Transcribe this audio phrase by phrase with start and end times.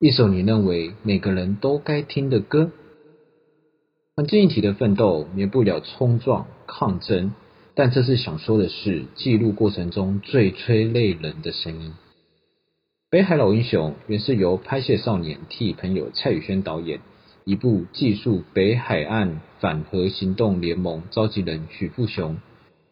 [0.00, 2.70] 一首你认为每个人都该听的歌。
[4.14, 7.32] 环境一体的奋斗免不了冲撞抗争，
[7.74, 11.94] 但这次想说的是记录过程中最催泪人的声音。
[13.10, 17.00] 北海老英雄原是由拍摄少年替朋友蔡宇轩导演，
[17.42, 22.38] 一部记述北海岸反核行动联盟召集人许富雄、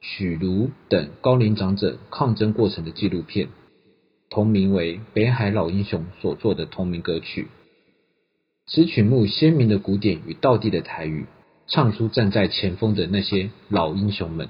[0.00, 3.46] 许如等高龄长者抗争过程的纪录片。
[4.28, 7.48] 同名为《北海老英雄》所作的同名歌曲，
[8.66, 11.26] 此曲目鲜明的古典与道地的台语，
[11.68, 14.48] 唱出站在前锋的那些老英雄们，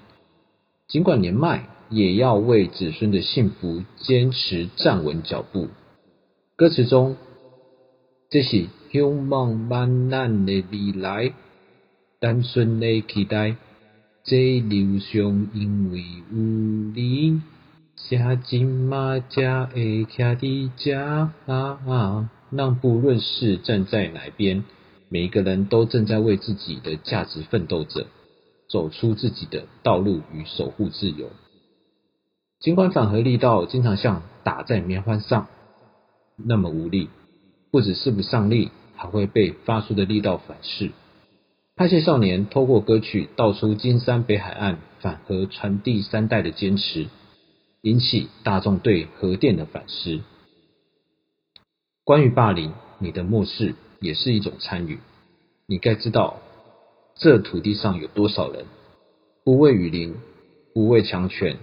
[0.89, 5.69] 尽管年迈，也要为子孙的幸福坚持站稳脚步。
[6.56, 7.17] 歌词中，
[8.31, 11.33] 这是向往万难的未来，
[12.19, 13.56] 单纯的期待，
[14.25, 16.37] 这流上因为有
[16.95, 17.43] 你。
[17.96, 21.32] 家金马家会徛伫家，
[22.50, 24.64] 让不论是站在哪边，
[25.08, 28.06] 每一个人都正在为自己的价值奋斗着，
[28.69, 31.30] 走出自己的道路与守护自由。
[32.61, 35.48] 尽管反核力道经常像打在棉花上
[36.36, 37.08] 那么无力，
[37.72, 40.92] 不止使不上力，还会被发出的力道反噬。
[41.75, 47.08] 拍戏少年透过歌曲道出金山北海岸反核传递三代的坚持。
[47.87, 50.19] 引起大众对核电的反思。
[52.03, 54.98] 关于霸凌，你的漠视也是一种参与。
[55.69, 56.41] 你该知道，
[57.15, 58.65] 这土地上有多少人
[59.45, 60.17] 不畏雨林，
[60.75, 61.59] 不畏强权，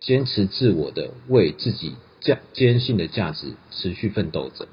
[0.00, 4.66] 坚持自我的为自己价坚信的价值持续奋斗着。